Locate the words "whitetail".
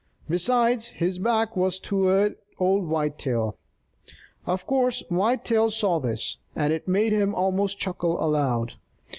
2.87-3.55, 5.09-5.69